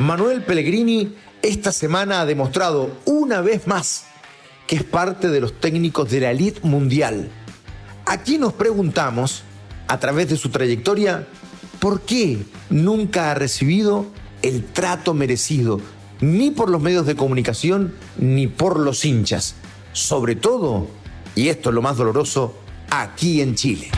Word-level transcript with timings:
Manuel 0.00 0.42
Pellegrini 0.42 1.14
esta 1.42 1.72
semana 1.72 2.22
ha 2.22 2.26
demostrado 2.26 2.90
una 3.04 3.42
vez 3.42 3.66
más 3.66 4.06
que 4.66 4.76
es 4.76 4.82
parte 4.82 5.28
de 5.28 5.42
los 5.42 5.60
técnicos 5.60 6.10
de 6.10 6.20
la 6.20 6.30
elite 6.30 6.60
mundial. 6.62 7.30
Aquí 8.06 8.38
nos 8.38 8.54
preguntamos, 8.54 9.42
a 9.88 10.00
través 10.00 10.30
de 10.30 10.38
su 10.38 10.48
trayectoria, 10.48 11.26
¿por 11.80 12.00
qué 12.00 12.38
nunca 12.70 13.30
ha 13.30 13.34
recibido 13.34 14.06
el 14.40 14.64
trato 14.64 15.12
merecido, 15.12 15.82
ni 16.22 16.50
por 16.50 16.70
los 16.70 16.80
medios 16.80 17.04
de 17.04 17.14
comunicación, 17.14 17.92
ni 18.16 18.46
por 18.46 18.80
los 18.80 19.04
hinchas? 19.04 19.56
Sobre 19.92 20.34
todo, 20.34 20.86
y 21.34 21.48
esto 21.48 21.68
es 21.68 21.74
lo 21.74 21.82
más 21.82 21.98
doloroso, 21.98 22.54
aquí 22.88 23.42
en 23.42 23.54
Chile. 23.54 23.90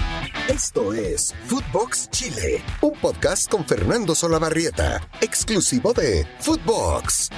Esto 0.49 0.93
es 0.93 1.33
Footbox 1.47 2.11
Chile, 2.11 2.63
un 2.81 2.93
podcast 3.01 3.49
con 3.49 3.65
Fernando 3.65 4.17
Solabarrieta, 4.17 5.01
exclusivo 5.21 5.93
de 5.93 6.27
Footbox. 6.41 7.31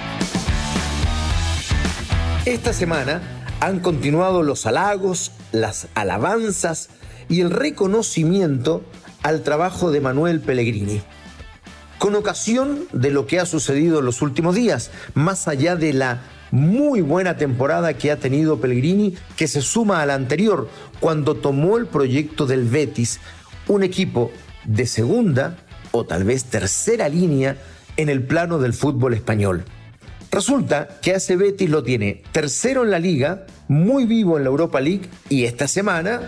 Esta 2.46 2.72
semana 2.72 3.20
han 3.60 3.80
continuado 3.80 4.42
los 4.42 4.64
halagos, 4.64 5.32
las 5.52 5.88
alabanzas 5.94 6.88
y 7.28 7.42
el 7.42 7.50
reconocimiento 7.50 8.82
al 9.22 9.42
trabajo 9.42 9.90
de 9.90 10.00
Manuel 10.00 10.40
Pellegrini. 10.40 11.02
Con 11.98 12.14
ocasión 12.14 12.86
de 12.92 13.10
lo 13.10 13.26
que 13.26 13.38
ha 13.38 13.44
sucedido 13.44 13.98
en 13.98 14.06
los 14.06 14.22
últimos 14.22 14.54
días, 14.54 14.90
más 15.12 15.46
allá 15.46 15.76
de 15.76 15.92
la 15.92 16.22
muy 16.54 17.00
buena 17.00 17.36
temporada 17.36 17.94
que 17.94 18.12
ha 18.12 18.16
tenido 18.16 18.60
Pellegrini, 18.60 19.16
que 19.36 19.48
se 19.48 19.60
suma 19.60 20.00
a 20.00 20.06
la 20.06 20.14
anterior, 20.14 20.68
cuando 21.00 21.34
tomó 21.34 21.78
el 21.78 21.86
proyecto 21.86 22.46
del 22.46 22.62
Betis, 22.62 23.18
un 23.66 23.82
equipo 23.82 24.30
de 24.64 24.86
segunda 24.86 25.56
o 25.90 26.04
tal 26.04 26.22
vez 26.22 26.44
tercera 26.44 27.08
línea 27.08 27.56
en 27.96 28.08
el 28.08 28.22
plano 28.22 28.60
del 28.60 28.72
fútbol 28.72 29.14
español. 29.14 29.64
Resulta 30.30 31.00
que 31.02 31.10
ese 31.14 31.34
Betis 31.34 31.68
lo 31.68 31.82
tiene 31.82 32.22
tercero 32.30 32.84
en 32.84 32.92
la 32.92 33.00
liga, 33.00 33.46
muy 33.66 34.06
vivo 34.06 34.38
en 34.38 34.44
la 34.44 34.50
Europa 34.50 34.80
League 34.80 35.08
y 35.28 35.46
esta 35.46 35.66
semana 35.66 36.20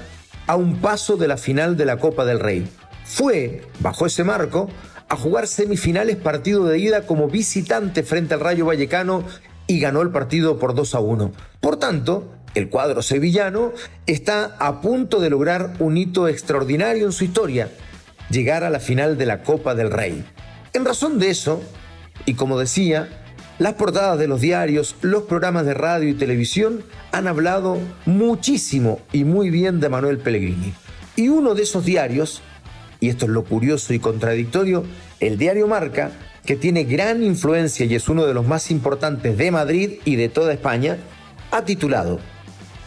a 0.48 0.56
un 0.56 0.78
paso 0.78 1.17
de 1.17 1.28
la 1.28 1.37
final 1.37 1.77
de 1.77 1.84
la 1.84 1.98
Copa 1.98 2.25
del 2.25 2.41
Rey. 2.41 2.67
Fue, 3.05 3.62
bajo 3.78 4.06
ese 4.06 4.25
marco, 4.25 4.69
a 5.09 5.15
jugar 5.15 5.47
semifinales 5.47 6.17
partido 6.17 6.65
de 6.65 6.81
ida 6.81 7.03
como 7.06 7.28
visitante 7.28 8.03
frente 8.03 8.34
al 8.34 8.41
Rayo 8.41 8.67
Vallecano 8.67 9.25
y 9.67 9.81
ganó 9.81 10.03
el 10.03 10.11
partido 10.11 10.59
por 10.59 10.75
2 10.75 10.95
a 10.95 11.00
1. 11.00 11.33
Por 11.61 11.77
tanto, 11.77 12.33
el 12.55 12.69
cuadro 12.69 13.03
sevillano 13.03 13.72
está 14.06 14.56
a 14.59 14.81
punto 14.81 15.20
de 15.20 15.31
lograr 15.31 15.75
un 15.78 15.97
hito 15.97 16.28
extraordinario 16.28 17.06
en 17.06 17.12
su 17.12 17.25
historia, 17.25 17.70
llegar 18.31 18.64
a 18.64 18.70
la 18.70 18.81
final 18.81 19.19
de 19.19 19.27
la 19.27 19.42
Copa 19.42 19.75
del 19.75 19.91
Rey. 19.91 20.25
En 20.72 20.84
razón 20.84 21.19
de 21.19 21.31
eso, 21.31 21.61
y 22.25 22.34
como 22.34 22.59
decía, 22.59 23.09
las 23.59 23.75
portadas 23.75 24.19
de 24.19 24.28
los 24.28 24.41
diarios, 24.41 24.97
los 25.00 25.22
programas 25.25 25.64
de 25.64 25.75
radio 25.75 26.09
y 26.09 26.14
televisión 26.14 26.83
han 27.12 27.27
hablado 27.27 27.78
muchísimo 28.05 29.00
y 29.12 29.25
muy 29.25 29.50
bien 29.50 29.81
de 29.81 29.89
Manuel 29.89 30.19
Pellegrini. 30.19 30.75
Y 31.14 31.28
uno 31.28 31.55
de 31.55 31.62
esos 31.62 31.84
diarios, 31.84 32.42
y 33.00 33.09
esto 33.09 33.25
es 33.25 33.31
lo 33.31 33.44
curioso 33.44 33.94
y 33.94 33.98
contradictorio, 33.98 34.84
el 35.20 35.39
diario 35.39 35.67
Marca, 35.69 36.11
que 36.47 36.56
tiene 36.56 36.84
gran 36.84 37.22
influencia 37.22 37.84
y 37.84 37.94
es 37.94 38.08
uno 38.08 38.25
de 38.25 38.33
los 38.33 38.47
más 38.47 38.70
importantes 38.70 39.36
de 39.36 39.50
Madrid 39.50 39.98
y 40.05 40.16
de 40.16 40.28
toda 40.28 40.53
España, 40.53 40.97
ha 41.50 41.64
titulado 41.64 42.20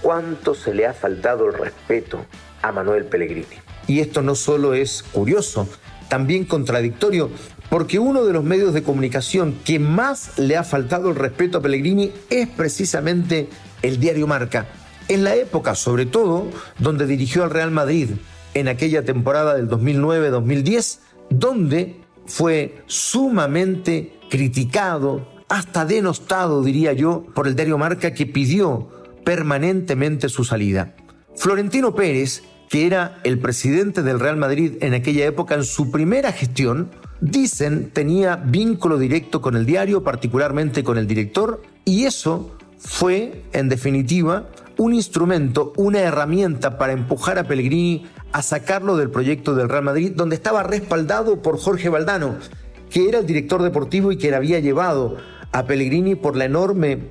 ¿Cuánto 0.01 0.55
se 0.55 0.73
le 0.73 0.87
ha 0.87 0.93
faltado 0.93 1.47
el 1.47 1.53
respeto 1.53 2.25
a 2.61 2.71
Manuel 2.71 3.05
Pellegrini? 3.05 3.45
Y 3.85 3.99
esto 3.99 4.21
no 4.21 4.35
solo 4.35 4.73
es 4.73 5.03
curioso, 5.03 5.67
también 6.07 6.45
contradictorio, 6.45 7.29
porque 7.69 7.99
uno 7.99 8.23
de 8.23 8.31
los 8.31 8.43
medios 8.43 8.73
de 8.73 8.81
comunicación 8.81 9.55
que 9.65 9.77
más 9.77 10.39
le 10.39 10.55
ha 10.55 10.63
faltado 10.63 11.09
el 11.09 11.15
respeto 11.15 11.57
a 11.57 11.61
Pellegrini 11.61 12.13
es 12.29 12.47
precisamente 12.47 13.49
el 13.81 13.99
diario 13.99 14.25
Marca. 14.25 14.67
En 15.09 15.23
la 15.23 15.35
época, 15.35 15.75
sobre 15.75 16.05
todo, 16.05 16.47
donde 16.77 17.07
dirigió 17.07 17.43
al 17.43 17.49
Real 17.49 17.71
Madrid 17.71 18.11
en 18.53 18.67
aquella 18.67 19.03
temporada 19.03 19.55
del 19.55 19.67
2009-2010, 19.67 20.99
donde 21.29 21.97
fue 22.29 22.83
sumamente 22.85 24.13
criticado, 24.29 25.27
hasta 25.49 25.83
denostado, 25.83 26.63
diría 26.63 26.93
yo, 26.93 27.25
por 27.33 27.47
el 27.47 27.55
diario 27.55 27.77
Marca 27.77 28.13
que 28.13 28.27
pidió 28.27 28.87
permanentemente 29.25 30.29
su 30.29 30.43
salida. 30.45 30.95
Florentino 31.35 31.95
Pérez, 31.95 32.43
que 32.69 32.85
era 32.85 33.19
el 33.23 33.39
presidente 33.39 34.03
del 34.03 34.19
Real 34.19 34.37
Madrid 34.37 34.73
en 34.81 34.93
aquella 34.93 35.25
época, 35.25 35.55
en 35.55 35.63
su 35.63 35.89
primera 35.89 36.31
gestión, 36.31 36.91
dicen 37.19 37.89
tenía 37.91 38.35
vínculo 38.35 38.99
directo 38.99 39.41
con 39.41 39.55
el 39.55 39.65
diario, 39.65 40.03
particularmente 40.03 40.83
con 40.83 40.97
el 40.97 41.07
director, 41.07 41.63
y 41.83 42.05
eso 42.05 42.55
fue, 42.77 43.43
en 43.53 43.69
definitiva, 43.69 44.49
un 44.79 44.93
instrumento, 44.93 45.73
una 45.75 45.99
herramienta 45.99 46.77
para 46.77 46.93
empujar 46.93 47.37
a 47.37 47.43
Pellegrini 47.43 48.05
a 48.31 48.41
sacarlo 48.41 48.95
del 48.95 49.11
proyecto 49.11 49.53
del 49.53 49.67
Real 49.67 49.83
Madrid, 49.83 50.13
donde 50.15 50.37
estaba 50.37 50.63
respaldado 50.63 51.41
por 51.41 51.59
Jorge 51.59 51.89
Valdano, 51.89 52.37
que 52.89 53.09
era 53.09 53.19
el 53.19 53.25
director 53.25 53.61
deportivo 53.61 54.13
y 54.13 54.17
que 54.17 54.29
le 54.29 54.37
había 54.37 54.61
llevado 54.61 55.17
a 55.51 55.65
Pellegrini 55.65 56.15
por 56.15 56.37
la 56.37 56.45
enorme 56.45 57.09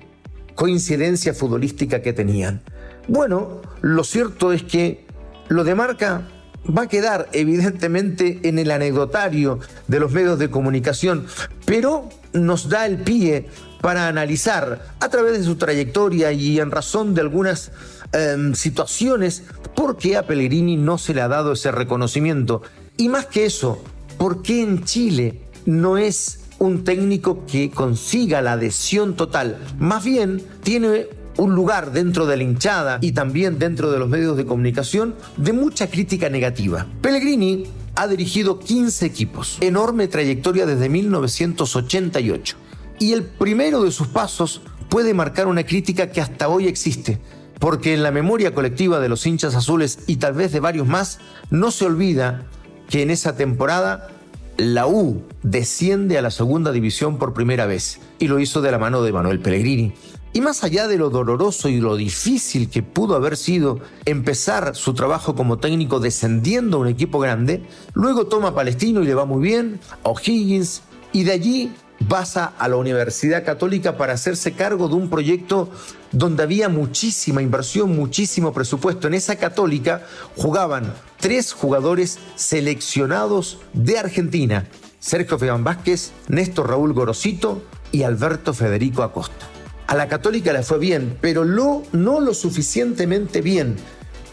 coincidencia 0.55 1.35
futbolística 1.35 2.01
que 2.01 2.15
tenían. 2.15 2.63
Bueno, 3.07 3.61
lo 3.83 4.03
cierto 4.03 4.53
es 4.55 4.63
que 4.63 5.07
lo 5.49 5.63
de 5.63 5.75
marca 5.75 6.27
va 6.67 6.83
a 6.83 6.89
quedar 6.89 7.29
evidentemente 7.33 8.41
en 8.45 8.59
el 8.59 8.71
anecdotario 8.71 9.59
de 9.89 10.01
los 10.01 10.11
medios 10.13 10.39
de 10.39 10.49
comunicación, 10.49 11.27
pero 11.67 12.09
nos 12.33 12.71
da 12.71 12.87
el 12.87 12.97
pie 12.97 13.47
para 13.81 14.09
analizar 14.09 14.95
a 15.01 15.09
través 15.09 15.39
de 15.39 15.45
su 15.45 15.57
trayectoria 15.57 16.33
y 16.33 16.59
en 16.59 16.71
razón 16.71 17.15
de 17.15 17.21
algunas 17.21 17.71
em, 18.13 18.55
situaciones 18.55 19.45
por 19.75 19.97
qué 19.97 20.17
a 20.17 20.27
Pellegrini 20.27 20.77
no 20.77 20.99
se 20.99 21.15
le 21.15 21.21
ha 21.21 21.29
dado 21.29 21.53
ese 21.53 21.71
reconocimiento. 21.71 22.63
Y 22.97 23.09
más 23.09 23.27
que 23.27 23.47
eso, 23.47 23.83
por 24.17 24.43
qué 24.43 24.63
en 24.63 24.85
Chile 24.85 25.43
no 25.67 25.99
es 25.99 26.41
un 26.59 26.83
técnico 26.83 27.47
que 27.47 27.71
consiga 27.71 28.43
la 28.43 28.53
adhesión 28.53 29.15
total. 29.15 29.59
Más 29.79 30.05
bien 30.05 30.43
tiene 30.63 31.07
un 31.37 31.55
lugar 31.55 31.93
dentro 31.93 32.27
de 32.27 32.37
la 32.37 32.43
hinchada 32.43 32.99
y 33.01 33.13
también 33.13 33.61
dentro 33.61 33.93
de 33.93 34.01
los 34.01 34.09
medios 34.09 34.37
de 34.37 34.45
comunicación 34.45 35.15
de 35.37 35.53
mucha 35.53 35.89
crítica 35.89 36.29
negativa. 36.29 36.87
Pellegrini 37.01 37.65
ha 37.95 38.09
dirigido 38.09 38.59
15 38.59 39.07
equipos, 39.07 39.59
enorme 39.61 40.09
trayectoria 40.09 40.67
desde 40.67 40.89
1988 40.89 42.68
y 42.99 43.13
el 43.13 43.25
primero 43.25 43.83
de 43.83 43.91
sus 43.91 44.09
pasos 44.09 44.63
puede 44.89 45.15
marcar 45.15 45.47
una 45.47 45.65
crítica 45.65 46.11
que 46.11 46.21
hasta 46.21 46.49
hoy 46.49 46.67
existe, 46.67 47.19
porque 47.59 47.95
en 47.95 48.03
la 48.03 48.11
memoria 48.11 48.55
colectiva 48.55 49.01
de 49.01 49.09
los 49.09 49.27
hinchas 49.27 49.55
azules 49.55 50.01
y 50.07 50.17
tal 50.17 50.33
vez 50.33 50.53
de 50.53 50.61
varios 50.61 50.87
más, 50.87 51.19
no 51.51 51.71
se 51.71 51.87
olvida 51.87 52.47
que 52.89 53.03
en 53.03 53.11
esa 53.11 53.37
temporada 53.37 54.09
la 54.57 54.87
U 54.87 55.23
desciende 55.43 56.19
a 56.19 56.23
la 56.23 56.31
segunda 56.31 56.73
división 56.73 57.19
por 57.19 57.35
primera 57.35 57.67
vez 57.67 58.01
y 58.19 58.29
lo 58.29 58.41
hizo 58.41 58.61
de 58.61 58.73
la 58.73 58.79
mano 58.79 59.03
de 59.03 59.13
Manuel 59.13 59.41
Pellegrini. 59.41 59.93
Y 60.33 60.41
más 60.41 60.63
allá 60.63 60.87
de 60.89 60.99
lo 60.99 61.11
doloroso 61.11 61.69
y 61.69 61.81
lo 61.81 61.97
difícil 61.97 62.69
que 62.69 62.83
pudo 62.83 63.15
haber 63.15 63.37
sido 63.37 63.81
empezar 64.05 64.75
su 64.75 64.95
trabajo 64.95 65.35
como 65.35 65.59
técnico 65.59 66.01
descendiendo 66.01 66.77
a 66.77 66.81
un 66.81 66.89
equipo 66.89 67.19
grande, 67.19 67.63
luego 67.95 68.27
toma 68.27 68.49
a 68.49 68.55
Palestino 68.55 69.03
y 69.03 69.07
le 69.07 69.15
va 69.15 69.25
muy 69.25 69.43
bien, 69.43 69.81
a 70.05 70.11
O'Higgins, 70.11 70.83
y 71.13 71.25
de 71.25 71.33
allí 71.33 71.73
pasa 72.07 72.53
a 72.59 72.69
la 72.69 72.77
Universidad 72.77 73.45
Católica 73.45 73.97
para 73.97 74.13
hacerse 74.13 74.53
cargo 74.53 74.89
de 74.89 74.95
un 74.95 75.11
proyecto 75.11 75.71
donde 76.13 76.43
había 76.43 76.69
muchísima 76.69 77.43
inversión, 77.43 77.97
muchísimo 77.97 78.53
presupuesto. 78.53 79.09
En 79.09 79.15
esa 79.15 79.37
católica 79.37 80.03
jugaban 80.37 80.95
tres 81.19 81.53
jugadores 81.53 82.19
seleccionados 82.37 83.59
de 83.73 83.99
Argentina, 83.99 84.67
Sergio 85.01 85.39
Feban 85.39 85.65
Vázquez, 85.65 86.13
Néstor 86.29 86.69
Raúl 86.69 86.93
Gorosito 86.93 87.63
y 87.93 88.05
Alberto 88.05 88.55
Federico 88.55 89.03
Acosta. 89.03 89.47
A 89.87 89.95
la 89.95 90.09
católica 90.09 90.53
le 90.53 90.63
fue 90.63 90.79
bien, 90.79 91.17
pero 91.21 91.45
no 91.45 91.83
lo 91.93 92.35
suficientemente 92.35 93.41
bien, 93.41 93.77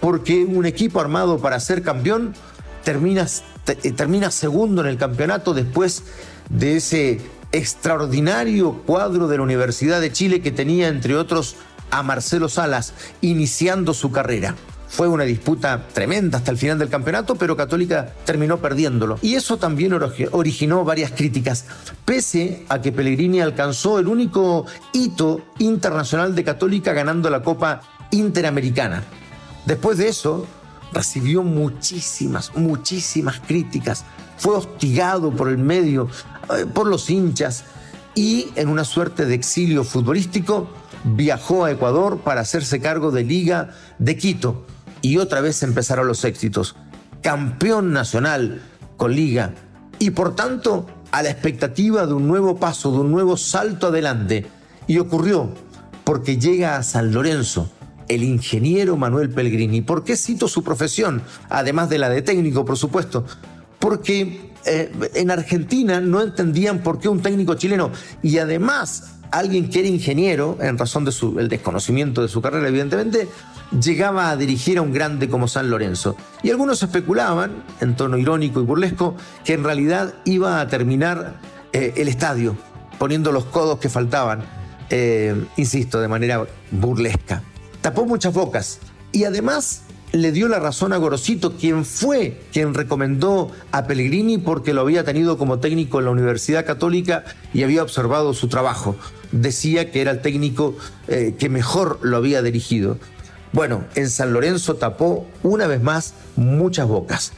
porque 0.01 0.43
un 0.43 0.65
equipo 0.65 0.99
armado 0.99 1.39
para 1.39 1.59
ser 1.59 1.81
campeón 1.81 2.33
termina, 2.83 3.25
termina 3.95 4.31
segundo 4.31 4.81
en 4.81 4.87
el 4.87 4.97
campeonato 4.97 5.53
después 5.53 6.03
de 6.49 6.77
ese 6.77 7.21
extraordinario 7.57 8.73
cuadro 8.85 9.27
de 9.27 9.37
la 9.37 9.43
Universidad 9.43 10.01
de 10.01 10.11
Chile 10.11 10.41
que 10.41 10.51
tenía, 10.51 10.87
entre 10.87 11.15
otros, 11.15 11.55
a 11.91 12.03
Marcelo 12.03 12.49
Salas, 12.49 12.93
iniciando 13.21 13.93
su 13.93 14.11
carrera. 14.11 14.55
Fue 14.87 15.07
una 15.07 15.23
disputa 15.23 15.87
tremenda 15.93 16.37
hasta 16.37 16.51
el 16.51 16.57
final 16.57 16.77
del 16.79 16.89
campeonato, 16.89 17.35
pero 17.35 17.57
Católica 17.57 18.13
terminó 18.23 18.57
perdiéndolo. 18.57 19.19
Y 19.21 19.35
eso 19.35 19.57
también 19.57 19.93
originó 20.31 20.85
varias 20.85 21.11
críticas, 21.11 21.65
pese 22.05 22.63
a 22.69 22.81
que 22.81 22.91
Pellegrini 22.91 23.41
alcanzó 23.41 23.99
el 23.99 24.07
único 24.07 24.65
hito 24.93 25.41
internacional 25.59 26.35
de 26.35 26.43
Católica 26.43 26.93
ganando 26.93 27.29
la 27.29 27.41
Copa 27.41 27.81
Interamericana. 28.11 29.03
Después 29.65 29.97
de 29.97 30.07
eso, 30.07 30.47
recibió 30.95 31.43
muchísimas, 31.43 32.55
muchísimas 32.55 33.39
críticas. 33.41 34.05
Fue 34.37 34.55
hostigado 34.55 35.31
por 35.31 35.49
el 35.49 35.57
medio, 35.57 36.07
eh, 36.57 36.65
por 36.65 36.87
los 36.87 37.09
hinchas. 37.09 37.65
y 38.17 38.47
en 38.55 38.69
una 38.69 38.85
suerte 38.85 39.25
de 39.25 39.35
exilio 39.35 39.83
futbolístico 39.83 40.69
viajó 41.03 41.65
a 41.65 41.71
Ecuador 41.71 42.19
para 42.19 42.39
hacerse 42.39 42.79
cargo 42.79 43.11
de 43.11 43.25
Liga 43.25 43.71
de 43.99 44.15
Quito 44.15 44.65
y 45.01 45.17
otra 45.17 45.41
vez 45.41 45.61
empezaron 45.63 46.07
los 46.07 46.23
éxitos. 46.23 46.77
Campeón 47.21 47.91
nacional 47.91 48.61
con 48.95 49.13
Liga 49.13 49.53
y 49.99 50.11
por 50.11 50.33
tanto 50.33 50.87
a 51.11 51.23
la 51.23 51.29
expectativa 51.29 52.07
de 52.07 52.13
un 52.13 52.25
nuevo 52.25 52.55
paso, 52.55 52.89
de 52.93 52.99
un 52.99 53.11
nuevo 53.11 53.35
salto 53.35 53.87
adelante. 53.87 54.47
Y 54.87 54.99
ocurrió 54.99 55.49
porque 56.05 56.37
llega 56.37 56.77
a 56.77 56.83
San 56.83 57.11
Lorenzo 57.11 57.69
el 58.07 58.23
ingeniero 58.23 58.97
Manuel 58.97 59.29
Pellegrini. 59.29 59.81
¿Por 59.81 60.03
qué 60.03 60.15
cito 60.15 60.47
su 60.47 60.63
profesión? 60.63 61.21
Además 61.49 61.89
de 61.89 61.99
la 61.99 62.09
de 62.09 62.21
técnico, 62.21 62.65
por 62.65 62.77
supuesto. 62.77 63.25
Porque 63.79 64.51
eh, 64.65 64.91
en 65.13 65.31
Argentina 65.31 66.01
no 66.01 66.21
entendían 66.21 66.79
por 66.79 66.99
qué 66.99 67.09
un 67.09 67.21
técnico 67.21 67.55
chileno 67.55 67.91
y 68.23 68.37
además 68.39 69.15
alguien 69.31 69.69
que 69.69 69.79
era 69.79 69.87
ingeniero, 69.87 70.57
en 70.61 70.77
razón 70.77 71.05
del 71.05 71.13
el 71.39 71.49
desconocimiento 71.49 72.21
de 72.21 72.27
su 72.27 72.41
carrera, 72.41 72.67
evidentemente, 72.67 73.27
llegaba 73.81 74.29
a 74.29 74.37
dirigir 74.37 74.77
a 74.77 74.81
un 74.81 74.93
grande 74.93 75.29
como 75.29 75.47
San 75.47 75.69
Lorenzo. 75.69 76.15
Y 76.43 76.51
algunos 76.51 76.81
especulaban, 76.81 77.63
en 77.81 77.95
tono 77.95 78.17
irónico 78.17 78.61
y 78.61 78.63
burlesco, 78.63 79.15
que 79.43 79.53
en 79.53 79.63
realidad 79.63 80.13
iba 80.23 80.61
a 80.61 80.67
terminar 80.67 81.35
eh, 81.73 81.93
el 81.97 82.07
estadio, 82.07 82.55
poniendo 82.97 83.31
los 83.31 83.45
codos 83.45 83.79
que 83.79 83.89
faltaban, 83.89 84.43
eh, 84.89 85.35
insisto, 85.57 85.99
de 85.99 86.07
manera 86.07 86.45
burlesca. 86.71 87.43
Tapó 87.85 88.07
muchas 88.07 88.33
bocas 88.33 88.79
y 89.11 89.25
además 89.25 89.83
le 90.11 90.31
dio 90.31 90.47
la 90.47 90.57
razón 90.57 90.91
a 90.91 90.97
Gorosito, 90.97 91.55
quien 91.55 91.85
fue 91.85 92.41
quien 92.51 92.73
recomendó 92.73 93.51
a 93.71 93.85
Pellegrini 93.85 94.39
porque 94.39 94.73
lo 94.73 94.81
había 94.81 95.03
tenido 95.03 95.37
como 95.37 95.59
técnico 95.59 95.99
en 95.99 96.05
la 96.05 96.11
Universidad 96.11 96.65
Católica 96.65 97.25
y 97.53 97.61
había 97.61 97.83
observado 97.83 98.33
su 98.33 98.47
trabajo. 98.47 98.95
Decía 99.31 99.91
que 99.91 100.01
era 100.01 100.09
el 100.09 100.23
técnico 100.23 100.75
eh, 101.07 101.35
que 101.37 101.47
mejor 101.47 101.99
lo 102.01 102.17
había 102.17 102.41
dirigido. 102.41 102.97
Bueno, 103.53 103.83
en 103.93 104.09
San 104.09 104.33
Lorenzo 104.33 104.77
tapó 104.77 105.27
una 105.43 105.67
vez 105.67 105.83
más 105.83 106.15
muchas 106.35 106.87
bocas, 106.87 107.33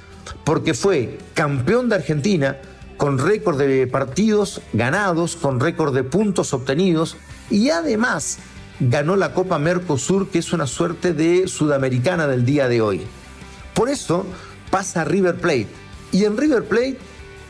porque 0.46 0.74
fue 0.74 1.18
campeón 1.34 1.90
de 1.90 1.96
Argentina 1.96 2.56
con 2.96 3.20
récord 3.20 3.58
de 3.60 3.86
partidos 3.86 4.62
ganados, 4.72 5.36
con 5.36 5.60
récord 5.60 5.94
de 5.94 6.06
puntos 6.06 6.54
obtenidos 6.54 7.18
y 7.50 7.70
además 7.70 8.40
ganó 8.80 9.16
la 9.16 9.34
Copa 9.34 9.60
Mercosur, 9.60 10.30
que 10.30 10.40
es 10.40 10.54
una 10.54 10.68
suerte 10.68 11.14
de 11.14 11.48
sudamericana 11.48 12.28
del 12.28 12.46
día 12.46 12.68
de 12.68 12.82
hoy. 12.82 13.02
Por 13.74 13.90
eso 13.90 14.26
pasa 14.70 15.02
a 15.02 15.06
River 15.06 15.36
Plate. 15.36 15.68
Y 16.12 16.26
en 16.26 16.38
River 16.38 16.64
Plate 16.64 16.98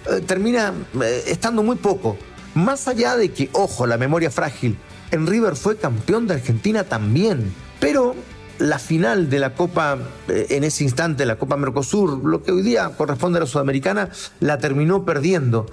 eh, 0.09 0.21
termina 0.25 0.73
eh, 1.01 1.23
estando 1.27 1.63
muy 1.63 1.77
poco. 1.77 2.17
Más 2.55 2.87
allá 2.87 3.15
de 3.15 3.31
que, 3.31 3.49
ojo, 3.53 3.85
la 3.85 3.97
memoria 3.97 4.31
frágil, 4.31 4.77
en 5.11 5.27
River 5.27 5.55
fue 5.55 5.77
campeón 5.77 6.27
de 6.27 6.35
Argentina 6.35 6.83
también. 6.83 7.53
Pero 7.79 8.15
la 8.59 8.79
final 8.79 9.29
de 9.29 9.39
la 9.39 9.53
Copa, 9.53 9.97
eh, 10.27 10.47
en 10.49 10.63
ese 10.63 10.83
instante, 10.83 11.25
la 11.25 11.35
Copa 11.35 11.57
Mercosur, 11.57 12.25
lo 12.25 12.43
que 12.43 12.51
hoy 12.51 12.63
día 12.63 12.89
corresponde 12.97 13.37
a 13.37 13.41
la 13.41 13.47
Sudamericana, 13.47 14.09
la 14.39 14.57
terminó 14.57 15.05
perdiendo. 15.05 15.67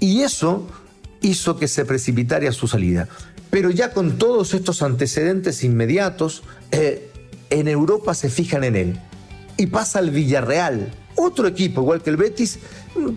Y 0.00 0.22
eso 0.22 0.66
hizo 1.20 1.58
que 1.58 1.68
se 1.68 1.84
precipitara 1.84 2.50
su 2.52 2.66
salida. 2.66 3.08
Pero 3.52 3.68
ya 3.68 3.92
con 3.92 4.16
todos 4.16 4.54
estos 4.54 4.80
antecedentes 4.80 5.62
inmediatos, 5.62 6.42
eh, 6.70 7.10
en 7.50 7.68
Europa 7.68 8.14
se 8.14 8.30
fijan 8.30 8.64
en 8.64 8.76
él. 8.76 9.00
Y 9.58 9.66
pasa 9.66 9.98
al 9.98 10.08
Villarreal, 10.08 10.90
otro 11.16 11.46
equipo, 11.46 11.82
igual 11.82 12.00
que 12.00 12.08
el 12.08 12.16
Betis, 12.16 12.60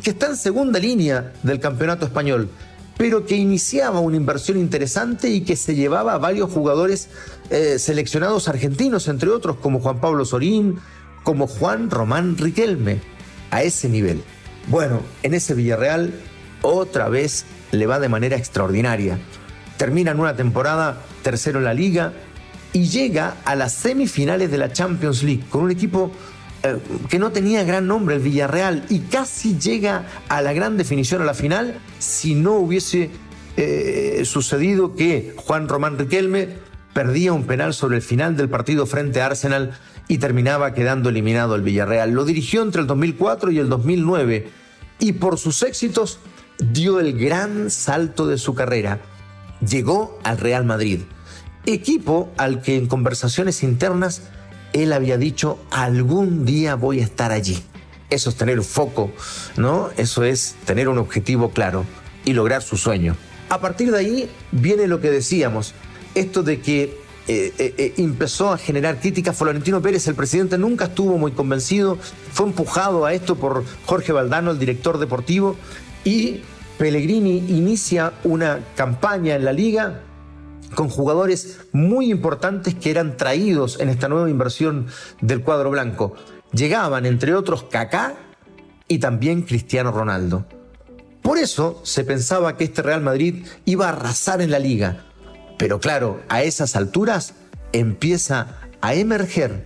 que 0.04 0.10
está 0.10 0.28
en 0.28 0.36
segunda 0.36 0.78
línea 0.78 1.32
del 1.42 1.62
campeonato 1.62 2.06
español, 2.06 2.50
pero 2.98 3.26
que 3.26 3.38
iniciaba 3.38 4.02
una 4.02 4.18
inversión 4.18 4.60
interesante 4.60 5.30
y 5.30 5.40
que 5.40 5.56
se 5.56 5.74
llevaba 5.74 6.16
a 6.16 6.18
varios 6.18 6.52
jugadores 6.52 7.08
eh, 7.50 7.80
seleccionados 7.80 8.50
argentinos, 8.50 9.08
entre 9.08 9.30
otros, 9.30 9.56
como 9.62 9.80
Juan 9.80 10.02
Pablo 10.02 10.26
Sorín, 10.26 10.80
como 11.24 11.48
Juan 11.48 11.90
Román 11.90 12.38
Riquelme, 12.38 13.00
a 13.52 13.64
ese 13.64 13.88
nivel. 13.88 14.22
Bueno, 14.68 15.00
en 15.24 15.34
ese 15.34 15.54
Villarreal 15.54 16.14
otra 16.62 17.08
vez 17.08 17.46
le 17.72 17.88
va 17.88 18.02
de 18.02 18.10
manera 18.10 18.36
extraordinaria 18.36 19.18
termina 19.78 20.12
en 20.12 20.20
una 20.20 20.36
temporada 20.36 21.02
tercero 21.22 21.60
en 21.60 21.66
la 21.66 21.74
liga 21.74 22.14
y 22.74 22.88
llega 22.88 23.38
a 23.46 23.56
las 23.56 23.74
semifinales 23.74 24.52
de 24.52 24.58
la 24.58 24.72
Champions 24.72 25.24
League 25.24 25.44
con 25.50 25.64
un 25.64 25.72
equipo 25.72 26.12
eh, 26.64 26.78
que 27.10 27.20
no 27.20 27.32
tenía 27.32 27.64
gran 27.64 27.88
nombre, 27.88 28.16
el 28.16 28.22
Villarreal, 28.22 28.86
y 28.90 29.00
casi 29.00 29.58
llega 29.58 30.06
a 30.28 30.42
la 30.42 30.52
gran 30.52 30.78
definición 30.78 31.22
a 31.22 31.26
la 31.26 31.34
final 31.34 31.80
si 32.00 32.36
no 32.36 32.54
hubiese 32.54 33.12
eh, 33.56 34.24
sucedido 34.26 34.96
que 34.96 35.34
Juan 35.38 35.70
Román 35.70 35.98
Riquelme 35.98 36.50
perdía 36.94 37.34
un 37.34 37.46
penal 37.46 37.74
sobre 37.74 37.98
el 37.98 38.02
final 38.02 38.36
del 38.36 38.50
partido 38.50 38.86
frente 38.86 39.22
a 39.22 39.28
Arsenal 39.28 39.78
y 40.08 40.18
terminaba 40.18 40.74
quedando 40.74 41.10
eliminado 41.10 41.56
el 41.56 41.62
Villarreal. 41.62 42.12
Lo 42.12 42.26
dirigió 42.26 42.62
entre 42.62 42.82
el 42.82 42.88
2004 42.88 43.52
y 43.52 43.60
el 43.60 43.70
2009 43.70 44.50
y 45.00 45.14
por 45.14 45.38
sus 45.38 45.64
éxitos 45.64 46.20
dio 46.58 47.00
el 47.00 47.18
gran 47.18 47.70
salto 47.70 48.28
de 48.28 48.38
su 48.38 48.54
carrera 48.54 49.00
llegó 49.60 50.20
al 50.24 50.38
Real 50.38 50.66
Madrid, 50.66 51.02
equipo 51.66 52.32
al 52.38 52.62
que 52.62 52.78
en 52.78 52.88
conversaciones 52.88 53.64
internas 53.64 54.24
él 54.74 54.92
había 54.92 55.18
dicho, 55.18 55.60
algún 55.72 56.46
día 56.46 56.76
voy 56.76 57.00
a 57.00 57.04
estar 57.04 57.32
allí. 57.32 57.64
Eso 58.10 58.30
es 58.30 58.36
tener 58.36 58.62
foco, 58.62 59.12
¿no? 59.58 59.90
Eso 59.98 60.24
es 60.24 60.56
tener 60.66 60.90
un 60.90 60.98
objetivo 60.98 61.52
claro 61.52 61.86
y 62.26 62.34
lograr 62.34 62.62
su 62.62 62.78
sueño. 62.78 63.16
A 63.50 63.60
partir 63.60 63.92
de 63.92 64.00
ahí 64.00 64.30
viene 64.52 64.88
lo 64.88 65.00
que 65.00 65.10
decíamos, 65.10 65.74
esto 66.14 66.44
de 66.44 66.60
que 66.60 67.06
eh, 67.28 67.54
eh, 67.58 67.74
eh, 67.78 67.94
empezó 67.98 68.52
a 68.52 68.58
generar 68.58 69.00
críticas. 69.00 69.36
Florentino 69.36 69.82
Pérez, 69.82 70.08
el 70.08 70.16
presidente, 70.16 70.58
nunca 70.58 70.86
estuvo 70.86 71.18
muy 71.18 71.32
convencido, 71.32 71.98
fue 72.32 72.46
empujado 72.46 73.06
a 73.06 73.14
esto 73.14 73.36
por 73.36 73.64
Jorge 73.86 74.12
Valdano, 74.12 74.52
el 74.52 74.60
director 74.60 75.00
deportivo, 75.00 75.56
y 76.04 76.42
Pellegrini 76.78 77.38
inicia 77.38 78.14
una 78.24 78.60
campaña 78.76 79.36
en 79.36 79.46
la 79.46 79.54
liga 79.54 80.02
con 80.76 80.90
jugadores 80.90 81.60
muy 81.72 82.12
importantes 82.12 82.76
que 82.76 82.92
eran 82.92 83.16
traídos 83.16 83.80
en 83.80 83.90
esta 83.90 84.10
nueva 84.10 84.30
inversión 84.30 84.88
del 85.22 85.42
cuadro 85.42 85.72
blanco. 85.72 86.16
Llegaban, 86.52 87.06
entre 87.06 87.34
otros, 87.34 87.64
Kaká 87.64 88.16
y 88.88 89.00
también 89.00 89.44
Cristiano 89.44 89.92
Ronaldo. 89.92 90.46
Por 91.22 91.38
eso 91.38 91.80
se 91.84 92.04
pensaba 92.04 92.58
que 92.58 92.66
este 92.66 92.82
Real 92.82 93.02
Madrid 93.02 93.46
iba 93.64 93.86
a 93.86 93.90
arrasar 93.90 94.42
en 94.42 94.52
la 94.52 94.60
liga. 94.60 95.06
Pero 95.58 95.80
claro, 95.80 96.22
a 96.28 96.44
esas 96.44 96.76
alturas 96.76 97.36
empieza 97.72 98.58
a 98.82 98.94
emerger 98.94 99.66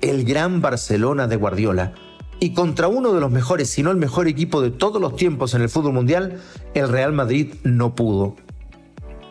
el 0.00 0.24
gran 0.24 0.60
Barcelona 0.60 1.28
de 1.28 1.36
Guardiola 1.36 1.94
y 2.40 2.54
contra 2.54 2.88
uno 2.88 3.12
de 3.12 3.20
los 3.20 3.30
mejores, 3.30 3.70
si 3.70 3.82
no 3.82 3.90
el 3.90 3.96
mejor 3.96 4.28
equipo 4.28 4.60
de 4.60 4.70
todos 4.70 5.00
los 5.00 5.16
tiempos 5.16 5.54
en 5.54 5.62
el 5.62 5.68
fútbol 5.68 5.92
mundial, 5.92 6.40
el 6.74 6.88
Real 6.88 7.12
Madrid 7.12 7.54
no 7.64 7.94
pudo. 7.94 8.36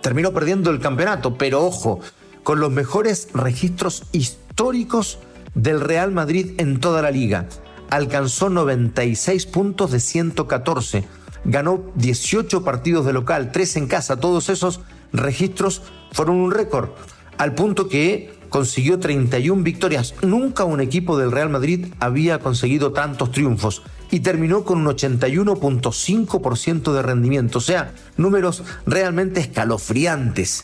Terminó 0.02 0.34
perdiendo 0.34 0.72
el 0.72 0.80
campeonato, 0.80 1.38
pero 1.38 1.66
ojo, 1.66 2.00
con 2.44 2.60
los 2.60 2.72
mejores 2.72 3.30
registros 3.34 4.04
históricos 4.12 5.20
del 5.54 5.82
Real 5.82 6.12
Madrid 6.12 6.54
en 6.58 6.80
toda 6.80 7.02
la 7.02 7.12
liga. 7.12 7.48
Alcanzó 7.90 8.50
96 8.50 9.46
puntos 9.46 9.92
de 9.92 10.00
114, 10.00 11.06
ganó 11.46 11.92
18 11.96 12.64
partidos 12.64 13.06
de 13.06 13.14
local, 13.14 13.52
3 13.52 13.78
en 13.78 13.88
casa, 13.88 14.20
todos 14.20 14.50
esos 14.50 14.82
registros 15.14 15.82
fueron 16.12 16.36
un 16.36 16.52
récord, 16.52 16.90
al 17.38 17.56
punto 17.56 17.88
que 17.88 18.37
consiguió 18.50 19.00
31 19.00 19.63
victorias. 19.63 20.13
Nunca 20.22 20.63
un 20.63 20.82
equipo 20.82 21.18
del 21.18 21.32
Real 21.32 21.50
Madrid 21.50 21.88
había 22.00 22.39
conseguido 22.39 22.94
tantos 22.94 23.32
triunfos 23.32 23.84
y 24.12 24.22
terminó 24.22 24.63
con 24.63 24.80
un 24.80 24.88
81.5% 24.88 26.94
de 26.94 27.01
rendimiento, 27.01 27.58
o 27.58 27.62
sea, 27.62 27.94
números 28.16 28.63
realmente 28.86 29.42
escalofriantes. 29.42 30.63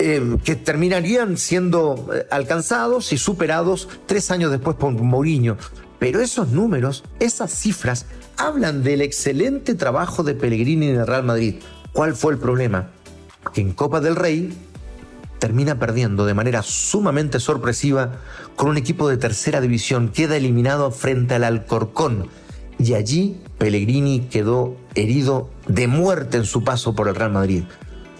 Eh, 0.00 0.38
que 0.42 0.56
terminarían 0.56 1.36
siendo 1.36 2.08
eh, 2.12 2.26
alcanzados 2.32 3.12
y 3.12 3.16
superados 3.16 3.88
tres 4.06 4.32
años 4.32 4.50
después 4.50 4.76
por 4.76 4.90
Mourinho. 4.90 5.56
Pero 6.00 6.20
esos 6.20 6.48
números, 6.48 7.04
esas 7.20 7.52
cifras, 7.52 8.06
hablan 8.36 8.82
del 8.82 9.02
excelente 9.02 9.74
trabajo 9.74 10.24
de 10.24 10.34
Pellegrini 10.34 10.88
en 10.88 10.96
el 10.96 11.06
Real 11.06 11.22
Madrid. 11.22 11.60
¿Cuál 11.92 12.16
fue 12.16 12.32
el 12.32 12.40
problema? 12.40 12.90
Que 13.52 13.60
en 13.60 13.72
Copa 13.72 14.00
del 14.00 14.16
Rey 14.16 14.52
termina 15.44 15.78
perdiendo 15.78 16.24
de 16.24 16.32
manera 16.32 16.62
sumamente 16.62 17.38
sorpresiva 17.38 18.12
con 18.56 18.70
un 18.70 18.78
equipo 18.78 19.10
de 19.10 19.18
tercera 19.18 19.60
división, 19.60 20.08
queda 20.08 20.38
eliminado 20.38 20.90
frente 20.90 21.34
al 21.34 21.44
Alcorcón 21.44 22.30
y 22.78 22.94
allí 22.94 23.42
Pellegrini 23.58 24.20
quedó 24.20 24.74
herido 24.94 25.50
de 25.68 25.86
muerte 25.86 26.38
en 26.38 26.46
su 26.46 26.64
paso 26.64 26.94
por 26.94 27.08
el 27.08 27.14
Real 27.14 27.32
Madrid. 27.32 27.64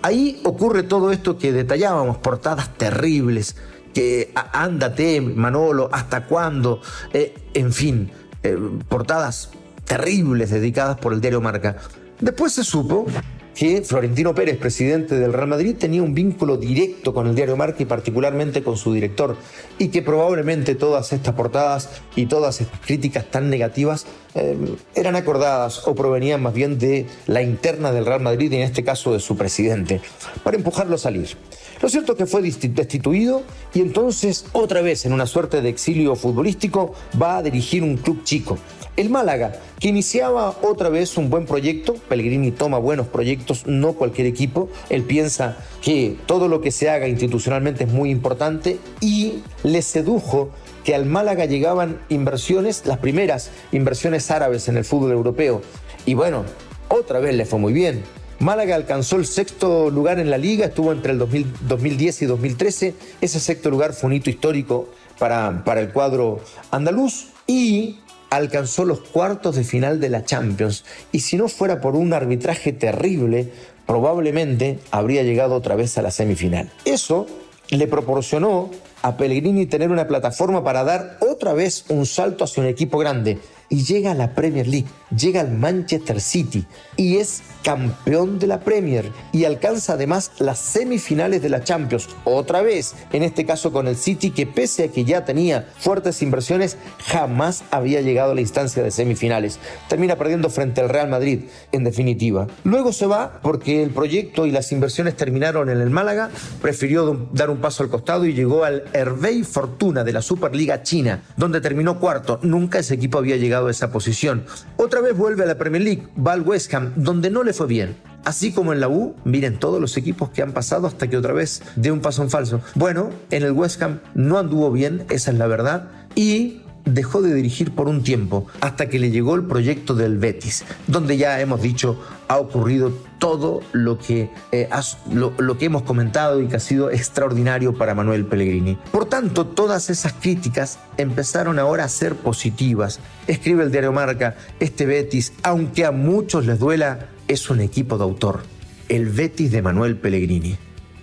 Ahí 0.02 0.38
ocurre 0.44 0.82
todo 0.82 1.12
esto 1.12 1.38
que 1.38 1.50
detallábamos, 1.54 2.18
portadas 2.18 2.76
terribles, 2.76 3.56
que 3.94 4.30
ándate, 4.52 5.22
Manolo, 5.22 5.88
hasta 5.92 6.26
cuándo, 6.26 6.82
eh, 7.14 7.34
en 7.54 7.72
fin, 7.72 8.10
eh, 8.42 8.58
portadas 8.86 9.48
terribles 9.86 10.50
dedicadas 10.50 10.98
por 10.98 11.14
el 11.14 11.22
diario 11.22 11.40
Marca. 11.40 11.78
Después 12.20 12.52
se 12.52 12.64
supo 12.64 13.06
que 13.54 13.82
Florentino 13.82 14.34
Pérez, 14.34 14.58
presidente 14.58 15.16
del 15.16 15.32
Real 15.32 15.48
Madrid, 15.48 15.76
tenía 15.78 16.02
un 16.02 16.14
vínculo 16.14 16.56
directo 16.56 17.14
con 17.14 17.28
el 17.28 17.34
diario 17.34 17.56
Marca 17.56 17.82
y 17.82 17.86
particularmente 17.86 18.62
con 18.62 18.76
su 18.76 18.92
director, 18.92 19.36
y 19.78 19.88
que 19.88 20.02
probablemente 20.02 20.74
todas 20.74 21.12
estas 21.12 21.34
portadas 21.34 21.88
y 22.16 22.26
todas 22.26 22.60
estas 22.60 22.80
críticas 22.80 23.30
tan 23.30 23.50
negativas 23.50 24.06
eh, 24.34 24.56
eran 24.94 25.16
acordadas 25.16 25.86
o 25.86 25.94
provenían 25.94 26.42
más 26.42 26.54
bien 26.54 26.78
de 26.78 27.06
la 27.26 27.42
interna 27.42 27.92
del 27.92 28.06
Real 28.06 28.20
Madrid 28.20 28.50
y 28.50 28.56
en 28.56 28.62
este 28.62 28.82
caso 28.82 29.12
de 29.12 29.20
su 29.20 29.36
presidente, 29.36 30.00
para 30.42 30.56
empujarlo 30.56 30.96
a 30.96 30.98
salir. 30.98 31.36
Lo 31.80 31.88
cierto 31.88 32.12
es 32.12 32.18
que 32.18 32.26
fue 32.26 32.42
destituido 32.42 33.42
y 33.74 33.80
entonces 33.80 34.46
otra 34.52 34.80
vez 34.80 35.04
en 35.04 35.12
una 35.12 35.26
suerte 35.26 35.60
de 35.60 35.68
exilio 35.68 36.16
futbolístico 36.16 36.94
va 37.20 37.38
a 37.38 37.42
dirigir 37.42 37.82
un 37.82 37.96
club 37.96 38.22
chico, 38.24 38.58
el 38.96 39.10
Málaga, 39.10 39.60
que 39.80 39.88
iniciaba 39.88 40.56
otra 40.62 40.88
vez 40.88 41.16
un 41.16 41.28
buen 41.28 41.46
proyecto, 41.46 41.94
Pellegrini 42.08 42.52
toma 42.52 42.78
buenos 42.78 43.08
proyectos, 43.08 43.66
no 43.66 43.94
cualquier 43.94 44.28
equipo, 44.28 44.68
él 44.88 45.02
piensa 45.02 45.56
que 45.82 46.16
todo 46.26 46.46
lo 46.46 46.60
que 46.60 46.70
se 46.70 46.88
haga 46.90 47.08
institucionalmente 47.08 47.84
es 47.84 47.92
muy 47.92 48.10
importante 48.10 48.78
y 49.00 49.42
le 49.64 49.82
sedujo 49.82 50.50
que 50.84 50.94
al 50.94 51.06
Málaga 51.06 51.46
llegaban 51.46 51.98
inversiones, 52.08 52.86
las 52.86 52.98
primeras 52.98 53.50
inversiones 53.72 54.30
árabes 54.30 54.68
en 54.68 54.76
el 54.76 54.84
fútbol 54.84 55.10
europeo. 55.10 55.62
Y 56.06 56.14
bueno, 56.14 56.44
otra 56.88 57.18
vez 57.18 57.34
le 57.34 57.46
fue 57.46 57.58
muy 57.58 57.72
bien. 57.72 58.02
Málaga 58.40 58.74
alcanzó 58.74 59.16
el 59.16 59.26
sexto 59.26 59.90
lugar 59.90 60.18
en 60.18 60.30
la 60.30 60.38
liga, 60.38 60.66
estuvo 60.66 60.92
entre 60.92 61.12
el 61.12 61.18
2010 61.18 62.22
y 62.22 62.26
2013. 62.26 62.94
Ese 63.20 63.40
sexto 63.40 63.70
lugar 63.70 63.92
fue 63.92 64.08
un 64.08 64.14
hito 64.14 64.30
histórico 64.30 64.88
para, 65.18 65.62
para 65.64 65.80
el 65.80 65.90
cuadro 65.90 66.40
andaluz 66.70 67.28
y 67.46 67.98
alcanzó 68.30 68.84
los 68.84 69.00
cuartos 69.00 69.54
de 69.56 69.64
final 69.64 70.00
de 70.00 70.08
la 70.08 70.24
Champions 70.24 70.84
y 71.12 71.20
si 71.20 71.36
no 71.36 71.48
fuera 71.48 71.80
por 71.80 71.94
un 71.94 72.12
arbitraje 72.12 72.72
terrible, 72.72 73.52
probablemente 73.86 74.80
habría 74.90 75.22
llegado 75.22 75.54
otra 75.54 75.76
vez 75.76 75.96
a 75.98 76.02
la 76.02 76.10
semifinal. 76.10 76.70
Eso 76.84 77.26
le 77.70 77.86
proporcionó 77.86 78.70
a 79.02 79.16
Pellegrini 79.16 79.66
tener 79.66 79.90
una 79.90 80.08
plataforma 80.08 80.64
para 80.64 80.84
dar 80.84 81.18
otra 81.20 81.52
vez 81.52 81.84
un 81.88 82.06
salto 82.06 82.44
hacia 82.44 82.62
un 82.62 82.68
equipo 82.68 82.98
grande 82.98 83.38
y 83.68 83.84
llega 83.84 84.12
a 84.12 84.14
la 84.14 84.34
Premier 84.34 84.66
League, 84.66 84.88
llega 85.16 85.40
al 85.40 85.52
Manchester 85.52 86.20
City 86.20 86.66
y 86.96 87.16
es 87.16 87.42
campeón 87.64 88.38
de 88.38 88.46
la 88.46 88.60
Premier 88.60 89.10
y 89.32 89.44
alcanza 89.44 89.94
además 89.94 90.32
las 90.38 90.58
semifinales 90.58 91.42
de 91.42 91.48
la 91.48 91.64
Champions, 91.64 92.08
otra 92.24 92.60
vez, 92.60 92.94
en 93.12 93.22
este 93.22 93.46
caso 93.46 93.72
con 93.72 93.88
el 93.88 93.96
City 93.96 94.30
que 94.30 94.46
pese 94.46 94.84
a 94.84 94.88
que 94.88 95.04
ya 95.04 95.24
tenía 95.24 95.66
fuertes 95.78 96.20
inversiones, 96.22 96.76
jamás 97.06 97.64
había 97.70 98.02
llegado 98.02 98.32
a 98.32 98.34
la 98.34 98.42
instancia 98.42 98.82
de 98.82 98.90
semifinales. 98.90 99.58
Termina 99.88 100.16
perdiendo 100.16 100.50
frente 100.50 100.82
al 100.82 100.90
Real 100.90 101.08
Madrid, 101.08 101.44
en 101.72 101.84
definitiva. 101.84 102.46
Luego 102.64 102.92
se 102.92 103.06
va 103.06 103.40
porque 103.42 103.82
el 103.82 103.90
proyecto 103.90 104.44
y 104.46 104.50
las 104.50 104.70
inversiones 104.72 105.16
terminaron 105.16 105.70
en 105.70 105.80
el 105.80 105.90
Málaga, 105.90 106.30
prefirió 106.60 107.28
dar 107.32 107.48
un 107.48 107.58
paso 107.58 107.82
al 107.82 107.88
costado 107.88 108.26
y 108.26 108.34
llegó 108.34 108.64
al 108.64 108.84
Hervey 108.92 109.42
Fortuna 109.42 110.04
de 110.04 110.12
la 110.12 110.20
Superliga 110.20 110.82
China, 110.82 111.22
donde 111.36 111.60
terminó 111.60 111.98
cuarto. 111.98 112.38
Nunca 112.42 112.78
ese 112.78 112.94
equipo 112.94 113.18
había 113.18 113.36
llegado 113.36 113.68
a 113.68 113.70
esa 113.70 113.90
posición. 113.90 114.44
Otra 114.76 115.00
vuelve 115.12 115.44
a 115.44 115.46
la 115.46 115.58
Premier 115.58 115.82
League, 115.82 116.08
va 116.16 116.32
al 116.32 116.42
West 116.42 116.72
Ham, 116.74 116.92
donde 116.96 117.30
no 117.30 117.42
le 117.42 117.52
fue 117.52 117.66
bien. 117.66 117.96
Así 118.24 118.52
como 118.52 118.72
en 118.72 118.80
la 118.80 118.88
U, 118.88 119.14
miren 119.24 119.58
todos 119.58 119.80
los 119.80 119.96
equipos 119.96 120.30
que 120.30 120.42
han 120.42 120.52
pasado 120.52 120.86
hasta 120.86 121.08
que 121.08 121.16
otra 121.16 121.34
vez 121.34 121.62
dé 121.76 121.92
un 121.92 122.00
paso 122.00 122.22
en 122.22 122.30
falso. 122.30 122.60
Bueno, 122.74 123.10
en 123.30 123.42
el 123.42 123.52
West 123.52 123.82
Ham 123.82 124.00
no 124.14 124.38
anduvo 124.38 124.70
bien, 124.72 125.04
esa 125.10 125.30
es 125.30 125.38
la 125.38 125.46
verdad, 125.46 125.90
y 126.14 126.62
dejó 126.84 127.22
de 127.22 127.34
dirigir 127.34 127.74
por 127.74 127.88
un 127.88 128.02
tiempo 128.02 128.46
hasta 128.60 128.88
que 128.88 128.98
le 128.98 129.10
llegó 129.10 129.34
el 129.34 129.44
proyecto 129.44 129.94
del 129.94 130.18
Betis, 130.18 130.64
donde 130.86 131.16
ya 131.16 131.40
hemos 131.40 131.62
dicho 131.62 131.98
ha 132.28 132.38
ocurrido 132.38 132.92
todo 133.18 133.62
lo 133.72 133.98
que, 133.98 134.30
eh, 134.52 134.68
lo, 135.12 135.58
que 135.58 135.64
hemos 135.64 135.82
comentado 135.82 136.40
y 136.40 136.46
que 136.46 136.56
ha 136.56 136.60
sido 136.60 136.90
extraordinario 136.90 137.74
para 137.74 137.94
Manuel 137.94 138.26
Pellegrini. 138.26 138.78
Por 138.92 139.06
tanto, 139.06 139.46
todas 139.46 139.90
esas 139.90 140.12
críticas 140.12 140.78
empezaron 140.96 141.58
ahora 141.58 141.84
a 141.84 141.88
ser 141.88 142.14
positivas. 142.14 143.00
Escribe 143.26 143.64
el 143.64 143.70
diario 143.70 143.92
Marca, 143.92 144.36
este 144.60 144.86
Betis, 144.86 145.32
aunque 145.42 145.84
a 145.84 145.92
muchos 145.92 146.46
les 146.46 146.58
duela, 146.58 147.08
es 147.28 147.48
un 147.48 147.60
equipo 147.60 147.96
de 147.96 148.04
autor, 148.04 148.42
el 148.88 149.08
Betis 149.08 149.50
de 149.50 149.62
Manuel 149.62 149.96
Pellegrini. 149.96 150.58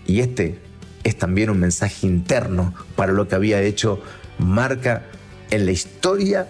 Y 0.05 0.19
este 0.19 0.59
es 1.03 1.17
también 1.17 1.49
un 1.49 1.59
mensaje 1.59 2.05
interno 2.05 2.73
para 2.95 3.13
lo 3.13 3.27
que 3.27 3.35
había 3.35 3.61
hecho 3.61 4.01
Marca 4.37 5.05
en 5.49 5.65
la 5.65 5.71
historia 5.71 6.47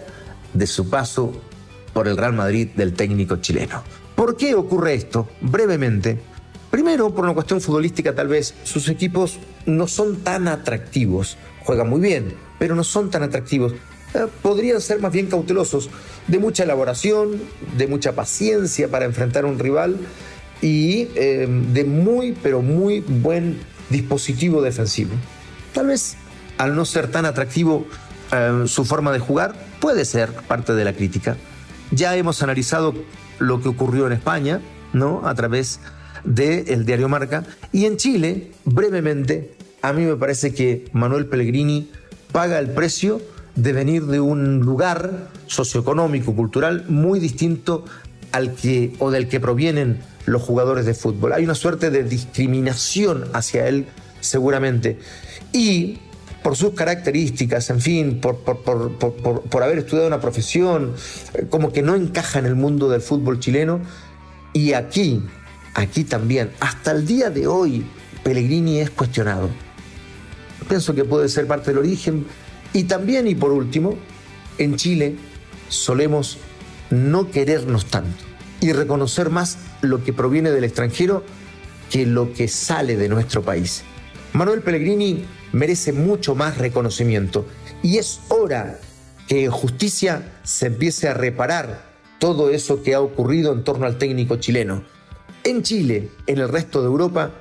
de 0.54 0.66
su 0.66 0.90
paso 0.90 1.32
por 1.92 2.08
el 2.08 2.16
Real 2.16 2.32
Madrid 2.32 2.68
del 2.74 2.94
técnico 2.94 3.36
chileno. 3.36 3.82
¿Por 4.14 4.36
qué 4.36 4.54
ocurre 4.54 4.94
esto? 4.94 5.28
Brevemente. 5.40 6.20
Primero, 6.70 7.14
por 7.14 7.24
una 7.24 7.34
cuestión 7.34 7.60
futbolística 7.60 8.14
tal 8.14 8.28
vez, 8.28 8.54
sus 8.64 8.88
equipos 8.88 9.38
no 9.66 9.86
son 9.86 10.16
tan 10.20 10.48
atractivos. 10.48 11.36
Juegan 11.64 11.90
muy 11.90 12.00
bien, 12.00 12.34
pero 12.58 12.74
no 12.74 12.84
son 12.84 13.10
tan 13.10 13.22
atractivos. 13.22 13.74
Eh, 14.14 14.26
podrían 14.42 14.80
ser 14.80 15.00
más 15.00 15.12
bien 15.12 15.26
cautelosos, 15.26 15.90
de 16.28 16.38
mucha 16.38 16.64
elaboración, 16.64 17.40
de 17.76 17.86
mucha 17.86 18.12
paciencia 18.12 18.88
para 18.88 19.04
enfrentar 19.04 19.44
a 19.44 19.48
un 19.48 19.58
rival 19.58 19.96
y 20.60 21.08
eh, 21.14 21.46
de 21.72 21.84
muy, 21.84 22.32
pero 22.42 22.62
muy 22.62 23.00
buen 23.00 23.58
dispositivo 23.90 24.62
defensivo. 24.62 25.12
Tal 25.74 25.88
vez 25.88 26.16
al 26.58 26.76
no 26.76 26.84
ser 26.84 27.10
tan 27.10 27.26
atractivo 27.26 27.86
eh, 28.32 28.64
su 28.66 28.84
forma 28.84 29.12
de 29.12 29.18
jugar 29.18 29.54
puede 29.80 30.04
ser 30.04 30.32
parte 30.32 30.74
de 30.74 30.84
la 30.84 30.92
crítica. 30.92 31.36
Ya 31.90 32.16
hemos 32.16 32.42
analizado 32.42 32.94
lo 33.38 33.60
que 33.60 33.68
ocurrió 33.68 34.06
en 34.06 34.12
España, 34.12 34.60
¿no? 34.92 35.26
A 35.26 35.34
través 35.34 35.80
del 36.24 36.84
diario 36.84 37.08
Marca. 37.08 37.44
Y 37.72 37.86
en 37.86 37.96
Chile, 37.96 38.52
brevemente, 38.64 39.54
a 39.82 39.92
mí 39.92 40.04
me 40.04 40.16
parece 40.16 40.54
que 40.54 40.84
Manuel 40.92 41.26
Pellegrini 41.26 41.90
paga 42.30 42.58
el 42.58 42.70
precio 42.70 43.20
de 43.54 43.72
venir 43.72 44.06
de 44.06 44.20
un 44.20 44.60
lugar 44.60 45.28
socioeconómico, 45.46 46.34
cultural 46.34 46.86
muy 46.88 47.20
distinto 47.20 47.84
al 48.32 48.54
que 48.54 48.94
o 48.98 49.10
del 49.10 49.28
que 49.28 49.40
provienen 49.40 50.00
los 50.24 50.42
jugadores 50.42 50.86
de 50.86 50.94
fútbol. 50.94 51.32
Hay 51.32 51.44
una 51.44 51.54
suerte 51.54 51.90
de 51.90 52.04
discriminación 52.04 53.24
hacia 53.34 53.68
él, 53.68 53.86
seguramente. 54.20 54.98
Y 55.52 55.98
por 56.42 56.56
sus 56.56 56.74
características, 56.74 57.70
en 57.70 57.80
fin, 57.80 58.20
por, 58.20 58.38
por, 58.38 59.62
haber 59.62 59.78
estudiado 59.78 60.08
una 60.08 60.20
profesión, 60.20 60.94
eh, 61.34 61.46
como 61.48 61.72
que 61.72 61.82
no 61.82 61.94
encaja 61.94 62.38
en 62.38 62.46
el 62.46 62.56
mundo 62.56 62.88
del 62.88 63.00
fútbol 63.00 63.38
chileno. 63.38 63.80
Y 64.52 64.72
aquí, 64.72 65.22
aquí 65.74 66.04
también, 66.04 66.50
hasta 66.60 66.90
el 66.90 67.06
día 67.06 67.30
de 67.30 67.46
hoy, 67.46 67.84
Pellegrini 68.22 68.80
es 68.80 68.90
cuestionado. 68.90 69.48
Pienso 70.68 70.94
que 70.94 71.04
puede 71.04 71.28
ser 71.28 71.46
parte 71.46 71.70
del 71.70 71.78
origen. 71.78 72.26
Y 72.72 72.84
también, 72.84 73.26
y 73.28 73.34
por 73.34 73.52
último, 73.52 73.96
en 74.58 74.76
Chile 74.76 75.16
solemos 75.68 76.38
no 76.90 77.30
querernos 77.30 77.86
tanto 77.86 78.24
y 78.60 78.72
reconocer 78.72 79.30
más 79.30 79.58
lo 79.80 80.04
que 80.04 80.12
proviene 80.12 80.50
del 80.50 80.64
extranjero 80.64 81.24
que 81.90 82.06
lo 82.06 82.32
que 82.32 82.48
sale 82.48 82.96
de 82.96 83.08
nuestro 83.08 83.42
país. 83.42 83.84
Manuel 84.32 84.62
Pellegrini 84.62 85.24
merece 85.52 85.92
mucho 85.92 86.34
más 86.34 86.56
reconocimiento 86.56 87.44
y 87.82 87.98
es 87.98 88.20
hora 88.28 88.78
que 89.28 89.44
en 89.44 89.50
justicia 89.50 90.40
se 90.42 90.66
empiece 90.66 91.08
a 91.08 91.14
reparar 91.14 91.92
todo 92.18 92.50
eso 92.50 92.82
que 92.82 92.94
ha 92.94 93.00
ocurrido 93.00 93.52
en 93.52 93.62
torno 93.62 93.84
al 93.84 93.98
técnico 93.98 94.36
chileno. 94.36 94.84
En 95.44 95.62
Chile, 95.62 96.10
en 96.26 96.38
el 96.38 96.48
resto 96.48 96.80
de 96.80 96.86
Europa 96.86 97.32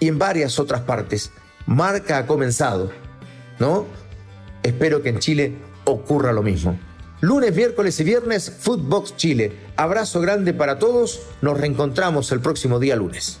y 0.00 0.08
en 0.08 0.18
varias 0.18 0.58
otras 0.58 0.80
partes, 0.80 1.30
marca 1.66 2.18
ha 2.18 2.26
comenzado, 2.26 2.90
¿no? 3.58 3.86
Espero 4.62 5.02
que 5.02 5.10
en 5.10 5.18
Chile 5.18 5.56
ocurra 5.84 6.32
lo 6.32 6.42
mismo. 6.42 6.78
Lunes, 7.20 7.54
miércoles 7.54 8.00
y 8.00 8.04
viernes, 8.04 8.50
Footbox 8.50 9.16
Chile. 9.16 9.52
Abrazo 9.76 10.20
grande 10.20 10.54
para 10.54 10.78
todos. 10.78 11.20
Nos 11.42 11.60
reencontramos 11.60 12.32
el 12.32 12.40
próximo 12.40 12.78
día 12.78 12.96
lunes. 12.96 13.40